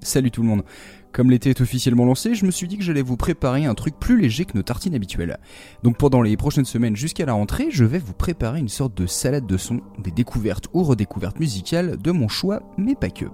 [0.00, 0.64] Salut tout le monde.
[1.12, 3.98] Comme l'été est officiellement lancé, je me suis dit que j'allais vous préparer un truc
[3.98, 5.38] plus léger que nos tartines habituelles.
[5.82, 9.06] Donc pendant les prochaines semaines jusqu'à la rentrée, je vais vous préparer une sorte de
[9.06, 13.26] salade de sons, des découvertes ou redécouvertes musicales de mon choix, mais pas que.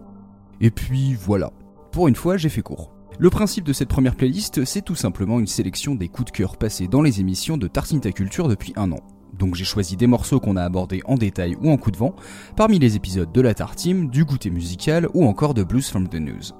[0.60, 1.52] Et puis voilà.
[1.92, 2.92] Pour une fois, j'ai fait court.
[3.18, 6.56] Le principe de cette première playlist, c'est tout simplement une sélection des coups de cœur
[6.56, 9.00] passés dans les émissions de Tartine Ta Culture depuis un an.
[9.38, 12.14] Donc j'ai choisi des morceaux qu'on a abordés en détail ou en coup de vent,
[12.56, 16.16] parmi les épisodes de la Tartine, du goûter musical ou encore de Blues from the
[16.16, 16.52] News.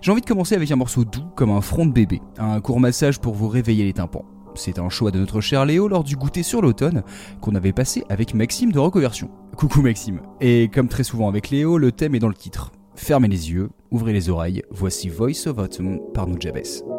[0.00, 2.80] J'ai envie de commencer avec un morceau doux comme un front de bébé, un court
[2.80, 4.24] massage pour vous réveiller les tympans.
[4.54, 7.02] C'est un choix de notre cher Léo lors du goûter sur l'automne
[7.40, 9.30] qu'on avait passé avec Maxime de Reconversion.
[9.56, 10.20] Coucou Maxime.
[10.40, 12.72] Et comme très souvent avec Léo, le thème est dans le titre.
[12.94, 16.97] Fermez les yeux, ouvrez les oreilles, voici Voice of Autumn par Nujabes.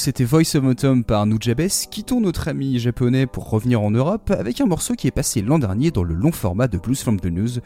[0.00, 1.68] C'était Voice of Autumn par Nujabes.
[1.90, 5.58] Quittons notre ami japonais pour revenir en Europe avec un morceau qui est passé l'an
[5.58, 7.58] dernier dans le long format de Blues from the News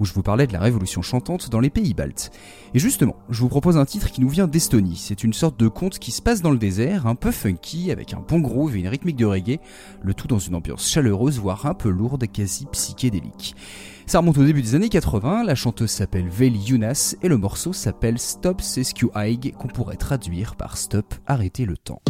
[0.00, 2.30] où je vous parlais de la révolution chantante dans les pays baltes.
[2.72, 4.96] Et justement, je vous propose un titre qui nous vient d'Estonie.
[4.96, 8.14] C'est une sorte de conte qui se passe dans le désert, un peu funky avec
[8.14, 9.60] un bon groove et une rythmique de reggae,
[10.00, 13.54] le tout dans une ambiance chaleureuse voire un peu lourde, quasi psychédélique.
[14.06, 17.72] Ça remonte au début des années 80, la chanteuse s'appelle Veli Younas et le morceau
[17.72, 22.02] s'appelle Stop Sescu Haig qu'on pourrait traduire par Stop, arrêtez le temps.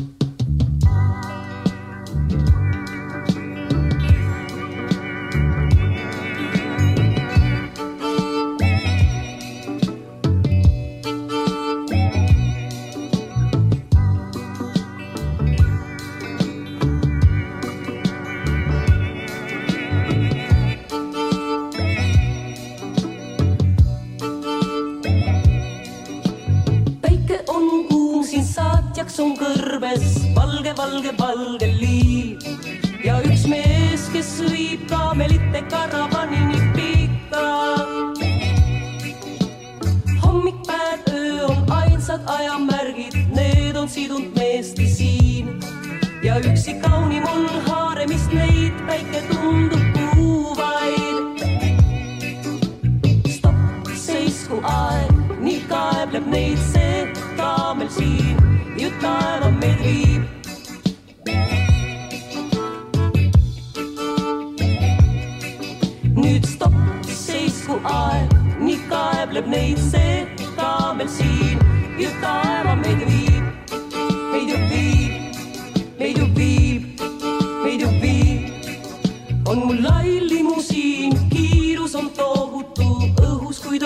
[30.82, 31.62] बल्ग बल्ग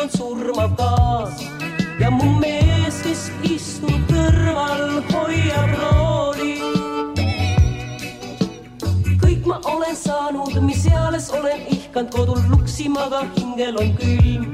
[0.07, 1.41] on surmav gaas
[2.01, 6.55] ja mu mees, kes istub kõrval, hoiab rooli.
[9.23, 14.45] kõik ma olen saanud, mis eales olen ihkanud kodul luksima, aga hingel on külm.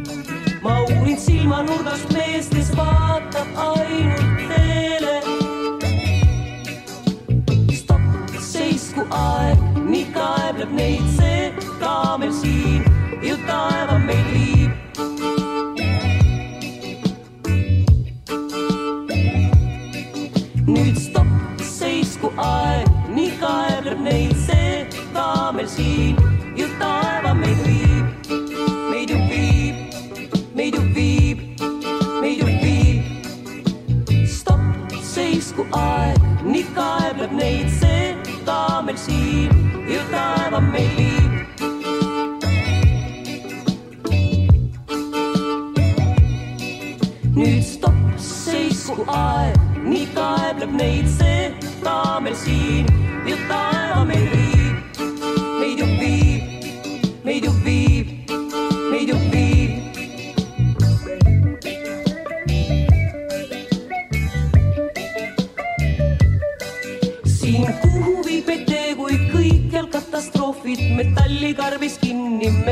[0.62, 5.16] ma uurin silmanurgast meest, kes vaatab ainult teele.
[7.76, 11.52] stopp, seisku aeg, nii kaebleb neid see
[11.82, 12.88] kaamel siin
[13.22, 14.81] ju taeva meid viib
[20.72, 26.20] nüüd stopp, seisku aeg, nii kaebleb neid see, ka meil siin
[26.56, 28.30] ju taeva meid viib,
[28.92, 29.96] meid ju viib,
[30.56, 31.42] meid ju viib,
[32.22, 33.02] meid ju viib.
[34.36, 38.14] stopp, seisku aeg, nii kaebleb neid see,
[38.46, 39.52] ka meil siin
[39.90, 41.21] ju taeva meid viib.
[51.82, 52.86] Ka meil siin.
[53.26, 54.76] Ja taeva meid viib,
[55.60, 56.42] meid ju viib,
[57.24, 58.06] meid ju viib,
[58.90, 59.70] meid ju viib.
[67.32, 70.86] siin kuhu viib meid tee, kui kõikjal katastroofid.
[70.98, 72.71] Metallikarbis kinni me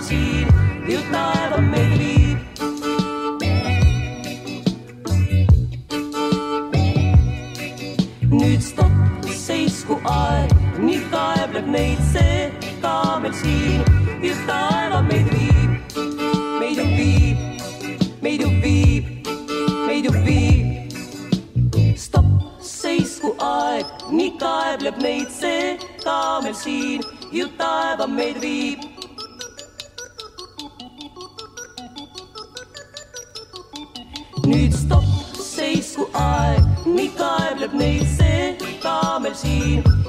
[0.00, 0.48] meil siin,
[0.88, 2.38] ju taeva meid viib.
[8.30, 12.50] nüüd stopp, seisku aeg, nii kaebleb neid see
[12.82, 13.84] ka meil siin,
[14.22, 15.70] ju taeva meid viib,
[16.60, 17.38] meid ju viib,
[18.22, 19.04] meid ju viib,
[19.86, 20.66] meid ju viib.
[21.96, 28.89] stopp, seisku aeg, nii kaebleb neid see ka meil siin, ju taeva meid viib.
[37.60, 39.99] Let me sind, da mal schien.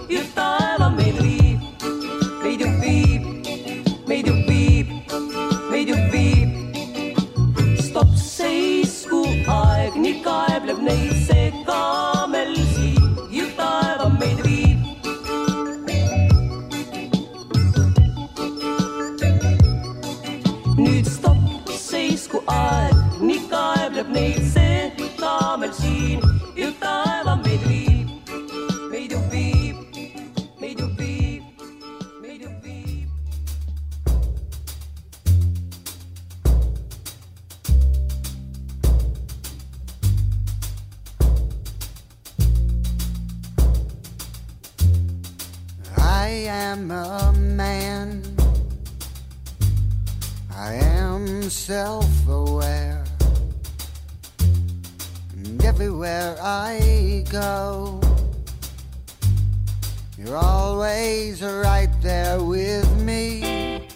[60.51, 63.88] Always right there with me.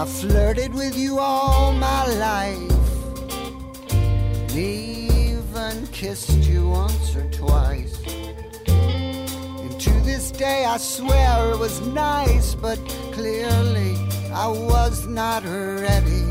[0.00, 2.88] I flirted with you all my life,
[4.54, 7.94] even kissed you once or twice.
[8.66, 12.78] And to this day, I swear it was nice, but
[13.16, 13.96] clearly
[14.44, 16.25] I was not ready.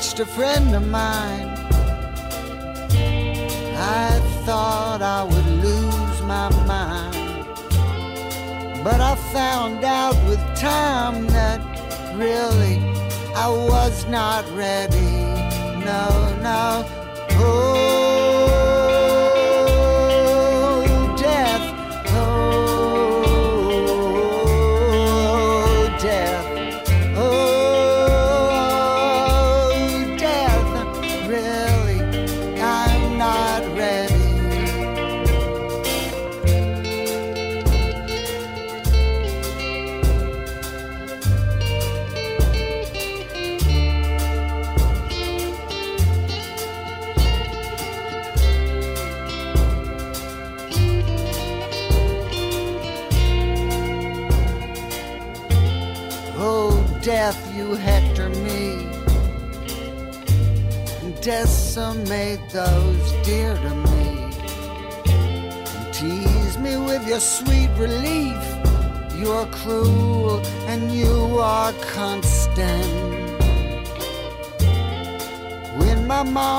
[0.00, 1.46] Touched a friend of mine,
[3.76, 7.46] I thought I would lose my mind.
[8.82, 11.60] But I found out with time that
[12.16, 12.78] really
[13.34, 15.12] I was not ready.
[15.84, 16.99] No, no.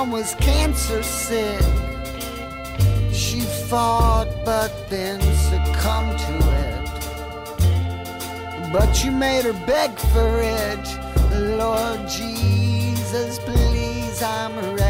[0.02, 1.62] Mom was cancer sick,
[3.14, 6.82] she fought but then succumbed to it
[8.74, 10.86] but you made her beg for it.
[11.58, 14.81] Lord Jesus, please, I'm ready.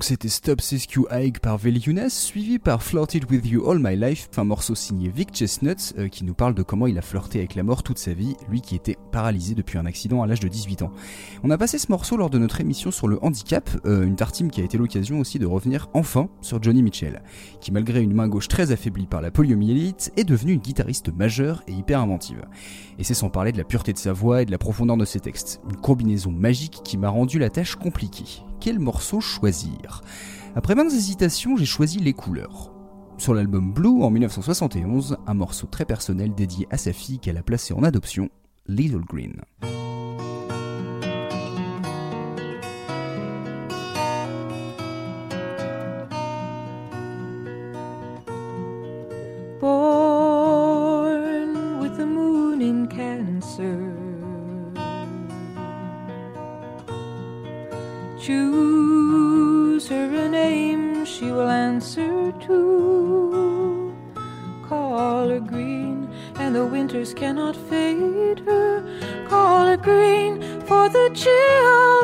[0.00, 4.30] Donc c'était Stop Sescu Haig par Veli suivi par Flirted With You All My Life,
[4.38, 7.54] un morceau signé Vic Chestnut euh, qui nous parle de comment il a flirté avec
[7.54, 10.48] la mort toute sa vie, lui qui était paralysé depuis un accident à l'âge de
[10.48, 10.90] 18 ans.
[11.42, 14.50] On a passé ce morceau lors de notre émission sur le handicap, euh, une tartine
[14.50, 17.20] qui a été l'occasion aussi de revenir enfin sur Johnny Mitchell,
[17.60, 21.62] qui malgré une main gauche très affaiblie par la poliomyélite est devenu une guitariste majeure
[21.68, 22.46] et hyper inventive.
[22.98, 25.04] Et c'est sans parler de la pureté de sa voix et de la profondeur de
[25.04, 30.02] ses textes, une combinaison magique qui m'a rendu la tâche compliquée quel morceau choisir
[30.54, 32.72] Après maintes hésitations, j'ai choisi Les Couleurs.
[33.16, 37.42] Sur l'album Blue en 1971, un morceau très personnel dédié à sa fille qu'elle a
[37.42, 38.28] placée en adoption,
[38.66, 39.40] Little Green.
[58.20, 63.96] Choose her a name she will answer to.
[64.68, 68.84] Call her green, and the winters cannot fade her.
[69.26, 71.99] Call her green for the children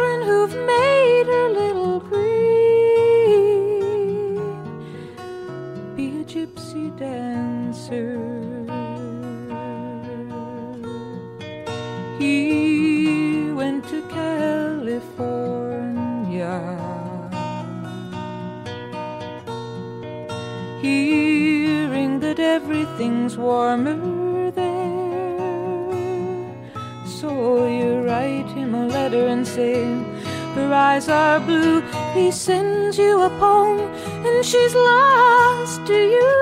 [30.76, 31.80] eyes are blue.
[32.14, 33.80] He sends you a poem,
[34.26, 36.32] and she's lost to you.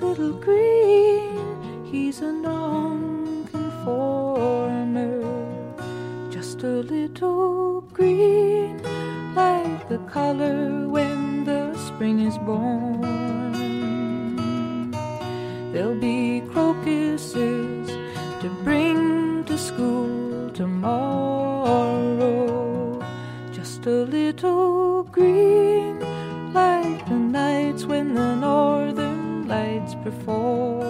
[0.00, 5.24] Little green, he's a non-conformer
[6.30, 8.82] just a little green,
[9.34, 13.02] like the color when the spring is born.
[15.72, 17.88] There'll be crocuses
[18.40, 21.37] to bring to school tomorrow,
[23.88, 25.98] a little green,
[26.52, 30.82] like the nights when the northern lights perform.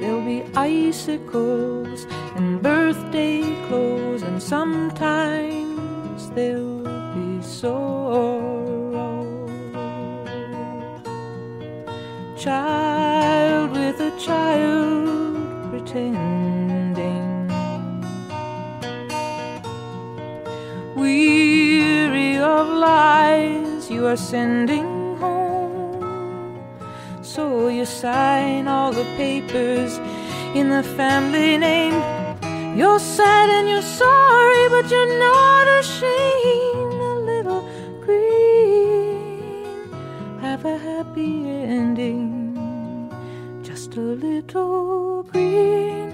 [0.00, 6.82] There'll be icicles and birthday clothes, and sometimes there'll
[7.14, 9.24] be sorrow.
[12.36, 14.75] Child with a child
[22.86, 24.88] lies you are sending
[25.22, 26.60] home.
[27.32, 27.42] So
[27.76, 29.92] you sign all the papers
[30.58, 31.96] in the family name.
[32.78, 36.98] You're sad and you're sorry, but you're not ashamed.
[37.12, 37.62] A little
[38.04, 39.58] green,
[40.46, 41.34] have a happy
[41.78, 42.24] ending.
[43.68, 46.08] Just a little green,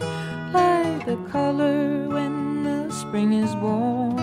[0.58, 1.80] like the color
[2.16, 2.34] when
[2.68, 4.21] the spring is born.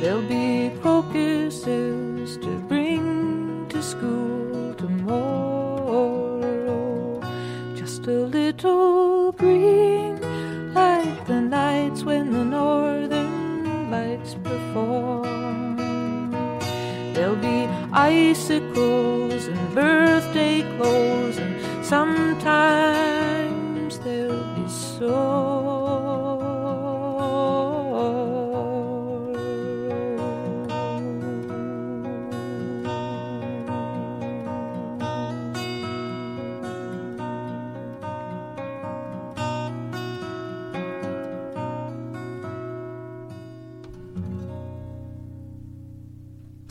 [0.00, 6.00] There'll be crocuses to bring to school tomorrow.
[7.76, 10.18] Just a little green,
[10.72, 15.76] like the nights when the northern lights perform.
[17.12, 23.18] There'll be icicles and birthday clothes, and sometimes
[23.98, 25.49] there'll be sorrow.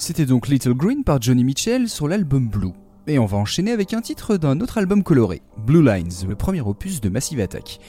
[0.10, 2.72] C'était donc Little Green par Johnny Mitchell sur l'album Blue.
[3.06, 6.62] Et on va enchaîner avec un titre d'un autre album coloré, Blue Lines, le premier
[6.62, 7.80] opus de Massive Attack.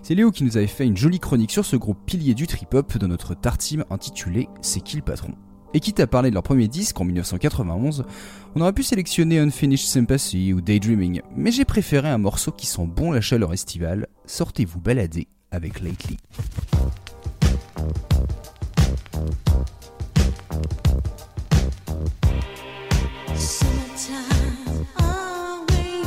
[0.00, 2.96] C'est Léo qui nous avait fait une jolie chronique sur ce groupe pilier du trip-hop
[2.96, 5.34] de notre tartime intitulé C'est qui le patron?
[5.74, 8.06] Et quitte à parler de leur premier disque en 1991,
[8.54, 12.86] on aurait pu sélectionner Unfinished Sympathy ou Daydreaming, mais j'ai préféré un morceau qui sent
[12.86, 16.16] bon la chaleur estivale, Sortez-vous balader avec Lately.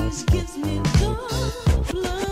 [0.09, 2.28] gives me the blood.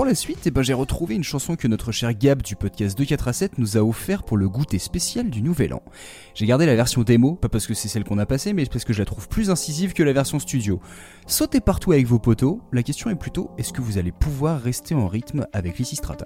[0.00, 2.96] Pour la suite, eh ben, j'ai retrouvé une chanson que notre cher Gab du podcast
[2.96, 5.82] 2 4 à 7 nous a offert pour le goûter spécial du Nouvel An.
[6.34, 8.86] J'ai gardé la version démo, pas parce que c'est celle qu'on a passée, mais parce
[8.86, 10.80] que je la trouve plus incisive que la version studio.
[11.26, 14.94] Sautez partout avec vos potos, la question est plutôt est-ce que vous allez pouvoir rester
[14.94, 16.24] en rythme avec Lysistrata?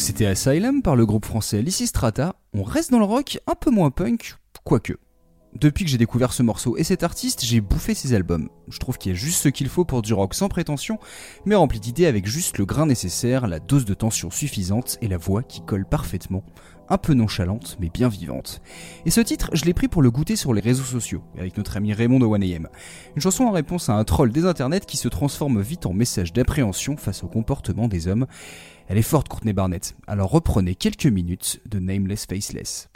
[0.00, 2.36] C'était Asylum par le groupe français Lysistrata.
[2.54, 4.94] On reste dans le rock, un peu moins punk, quoique.
[5.54, 8.48] Depuis que j'ai découvert ce morceau et cet artiste, j'ai bouffé ses albums.
[8.68, 10.98] Je trouve qu'il y a juste ce qu'il faut pour du rock sans prétention,
[11.44, 15.18] mais rempli d'idées avec juste le grain nécessaire, la dose de tension suffisante et la
[15.18, 16.42] voix qui colle parfaitement.
[16.88, 18.62] Un peu nonchalante, mais bien vivante.
[19.04, 21.76] Et ce titre, je l'ai pris pour le goûter sur les réseaux sociaux, avec notre
[21.76, 22.66] ami Raymond de 1AM.
[23.14, 26.32] Une chanson en réponse à un troll des internets qui se transforme vite en message
[26.32, 28.26] d'appréhension face au comportement des hommes.
[28.92, 29.96] Elle est forte, Courtney Barnett.
[30.06, 32.90] Alors reprenez quelques minutes de Nameless Faceless.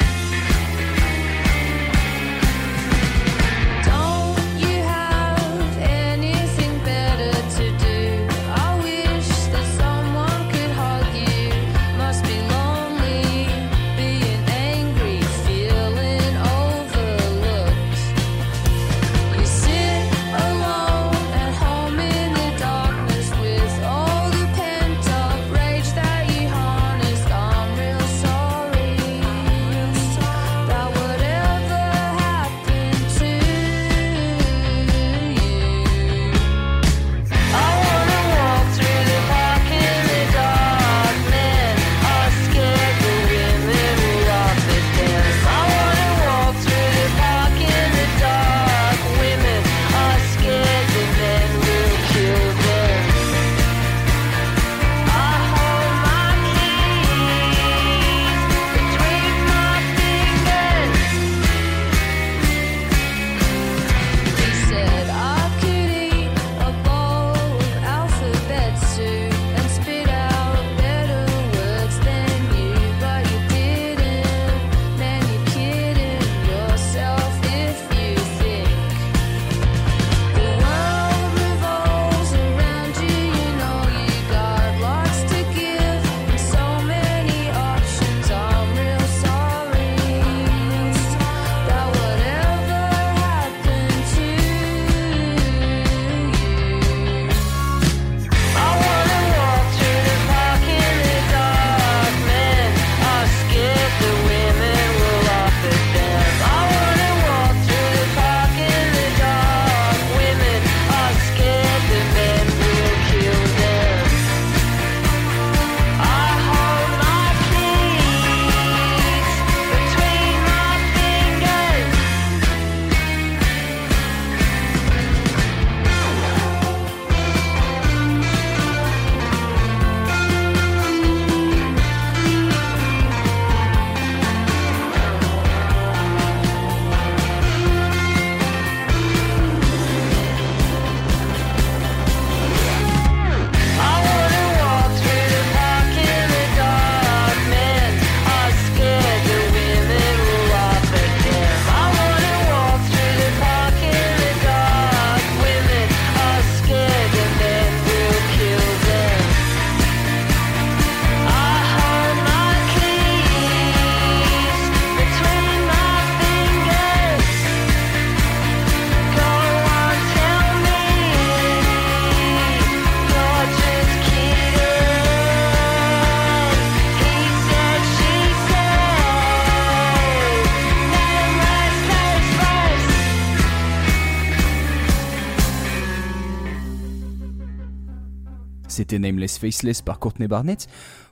[188.87, 190.68] C'était Nameless Faceless par Courtney Barnett.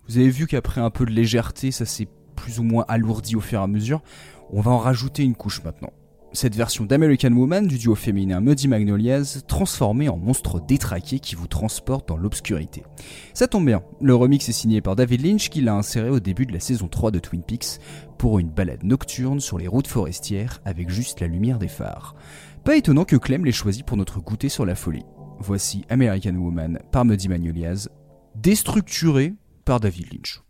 [0.06, 2.06] Vous avez vu qu'après un peu de légèreté, ça s'est
[2.37, 4.00] plus ou moins alourdi au fur et à mesure.
[4.52, 5.90] On va en rajouter une couche maintenant.
[6.32, 11.48] Cette version d'American Woman du duo féminin Muddy Magnolias, transformée en monstre détraqué qui vous
[11.48, 12.84] transporte dans l'obscurité.
[13.32, 16.46] Ça tombe bien, le remix est signé par David Lynch qui l'a inséré au début
[16.46, 17.80] de la saison 3 de Twin Peaks
[18.18, 22.14] pour une balade nocturne sur les routes forestières avec juste la lumière des phares.
[22.62, 25.04] Pas étonnant que Clem l'ait choisi pour notre goûter sur la folie.
[25.40, 27.88] Voici American Woman par Muddy Magnolias,
[28.37, 30.43] déstructuré par David Lynch.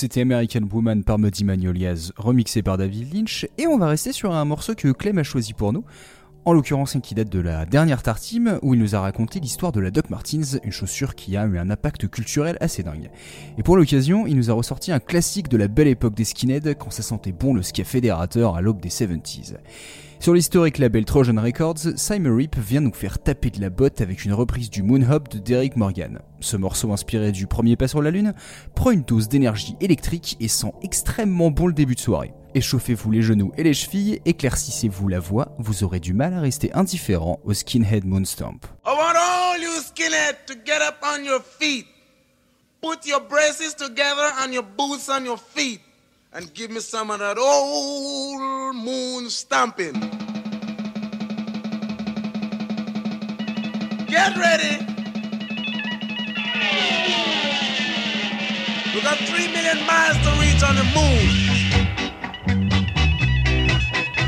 [0.00, 4.32] C'était American Woman par Muddy Magnolias, remixé par David Lynch, et on va rester sur
[4.32, 5.84] un morceau que Clem a choisi pour nous,
[6.46, 9.72] en l'occurrence un qui date de la dernière Tartime, où il nous a raconté l'histoire
[9.72, 13.10] de la Doc Martens, une chaussure qui a eu un impact culturel assez dingue.
[13.58, 16.76] Et pour l'occasion, il nous a ressorti un classique de la belle époque des skinheads,
[16.76, 19.56] quand ça sentait bon le ska fédérateur à l'aube des 70s.
[20.20, 24.26] Sur l'historique label Trojan Records, Simon Reap vient nous faire taper de la botte avec
[24.26, 26.20] une reprise du Moon Hop de Derek Morgan.
[26.40, 28.34] Ce morceau inspiré du premier pas sur la lune
[28.74, 32.34] prend une dose d'énergie électrique et sent extrêmement bon le début de soirée.
[32.54, 36.70] Échauffez-vous les genoux et les chevilles, éclaircissez-vous la voix, vous aurez du mal à rester
[36.74, 38.66] indifférent au Skinhead Moonstomp.
[38.84, 38.96] I.
[42.82, 45.80] Put your braces together and your boots on your feet.
[46.32, 49.94] And give me some of that old moon stomping.
[54.06, 54.86] Get ready.
[58.94, 61.50] We got three million miles to reach on the moon.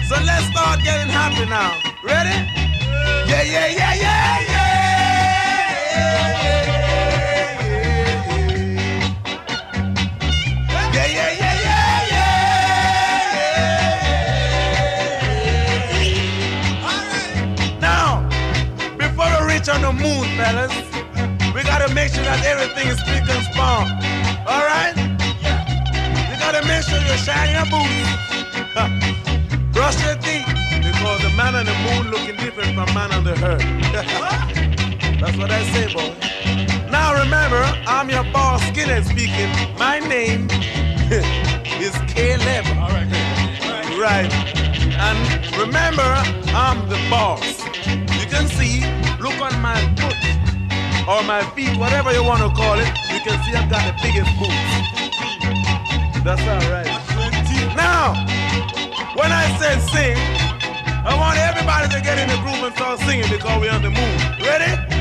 [0.08, 1.70] So let's start getting happy now.
[2.02, 2.36] Ready?
[3.30, 4.40] Yeah, yeah, yeah, yeah.
[4.40, 4.51] Yeah,
[19.84, 20.74] on the moon, fellas,
[21.54, 23.86] we gotta make sure that everything is spick and span.
[24.46, 24.94] All right?
[26.30, 28.10] You gotta make sure you shine your boots.
[29.72, 30.46] Brush your teeth
[30.82, 33.62] because the man on the moon looking different from man on the earth.
[35.20, 36.14] That's what I say, boy.
[36.90, 39.50] Now remember, I'm your boss, Skinhead speaking.
[39.78, 40.48] My name
[41.80, 42.66] is Caleb.
[42.78, 43.08] All right.
[43.62, 44.30] All right.
[44.30, 44.32] right.
[44.98, 46.10] And remember,
[46.54, 47.64] I'm the boss.
[47.86, 48.80] You can see,
[49.22, 50.18] look on my foot
[51.06, 52.90] or my feet, whatever you want to call it.
[53.06, 54.82] You can see I've got the biggest boots.
[56.26, 56.90] That's all right.
[57.76, 58.14] Now,
[59.14, 60.16] when I said sing,
[61.06, 63.90] I want everybody to get in the groove and start singing because we're on the
[63.90, 64.18] moon.
[64.42, 64.91] Ready?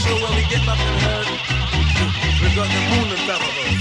[0.00, 1.26] Want to make sure when we get back to the herd,
[2.40, 3.80] we got the moon on top of us.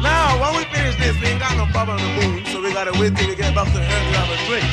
[0.00, 2.72] Now, when we finish this, we ain't got no problem on the moon, so we
[2.72, 4.66] gotta wait till we get back to the herd to have a drink.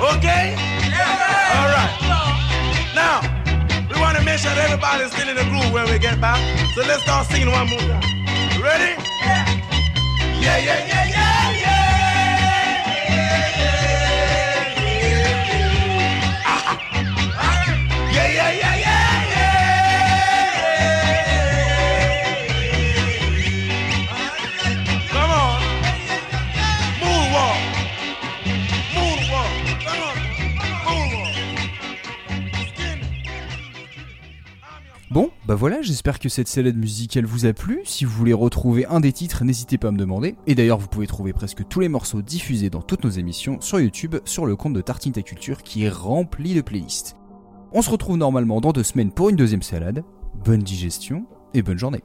[0.00, 0.56] Okay?
[0.88, 1.56] Yeah.
[1.56, 1.92] All right.
[2.94, 3.20] Now,
[3.88, 6.40] we to make sure that everybody's still in the groove when we get back.
[6.74, 8.04] So let's start singing one more time.
[8.60, 8.96] Ready?
[9.20, 9.46] Yeah,
[10.40, 10.99] yeah, yeah, yeah,
[35.50, 37.80] bah voilà, j'espère que cette salade musicale vous a plu.
[37.82, 40.36] Si vous voulez retrouver un des titres, n'hésitez pas à me demander.
[40.46, 43.80] Et d'ailleurs, vous pouvez trouver presque tous les morceaux diffusés dans toutes nos émissions sur
[43.80, 47.16] YouTube, sur le compte de Tartine Ta Culture qui est rempli de playlists.
[47.72, 50.04] On se retrouve normalement dans deux semaines pour une deuxième salade.
[50.44, 52.04] Bonne digestion et bonne journée.